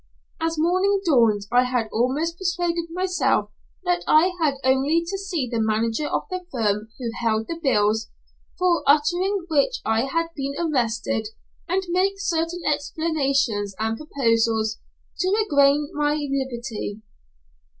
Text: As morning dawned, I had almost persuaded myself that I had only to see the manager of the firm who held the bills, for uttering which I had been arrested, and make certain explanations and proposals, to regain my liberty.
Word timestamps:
As 0.39 0.57
morning 0.57 0.99
dawned, 1.05 1.45
I 1.51 1.63
had 1.65 1.87
almost 1.93 2.39
persuaded 2.39 2.85
myself 2.89 3.51
that 3.83 4.03
I 4.07 4.33
had 4.41 4.55
only 4.63 5.03
to 5.07 5.15
see 5.15 5.47
the 5.47 5.59
manager 5.61 6.07
of 6.07 6.23
the 6.31 6.43
firm 6.51 6.89
who 6.97 7.11
held 7.21 7.45
the 7.45 7.59
bills, 7.61 8.09
for 8.57 8.81
uttering 8.87 9.45
which 9.47 9.75
I 9.85 10.05
had 10.05 10.29
been 10.35 10.55
arrested, 10.57 11.27
and 11.69 11.83
make 11.89 12.15
certain 12.19 12.63
explanations 12.65 13.75
and 13.77 13.95
proposals, 13.95 14.79
to 15.19 15.29
regain 15.47 15.91
my 15.93 16.15
liberty. 16.15 17.03